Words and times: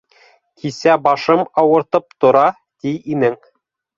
-Кисә 0.61 0.93
башым 1.07 1.43
ауыртып 1.63 2.17
тора, 2.25 2.45
ти 2.85 2.97
инең... 3.17 3.37